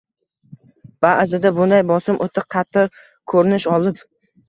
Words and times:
Ba’zida 1.07 1.53
bunday 1.59 1.85
bosim 1.93 2.19
o‘ta 2.29 2.47
qattiq 2.57 3.01
ko‘rinish 3.33 3.73
olib 3.81 4.07